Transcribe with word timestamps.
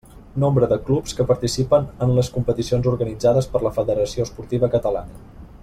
Nombre 0.43 0.67
de 0.69 0.77
clubs 0.85 1.13
que 1.19 1.25
participen 1.31 1.85
en 2.07 2.13
les 2.19 2.31
competicions 2.39 2.89
organitzades 2.93 3.49
per 3.53 3.63
la 3.67 3.73
federació 3.79 4.29
esportiva 4.31 4.75
catalana. 4.79 5.25